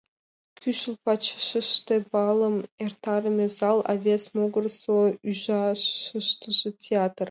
[0.61, 2.55] Кӱшыл пачашыште балым
[2.85, 4.93] эртарыме зал, а вес могырысо
[5.27, 7.19] ужашыштыже— театр.